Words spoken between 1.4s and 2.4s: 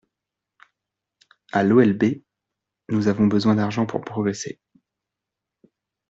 À l’OLB,